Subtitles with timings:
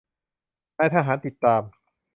[0.77, 1.61] นายทหารติดตาม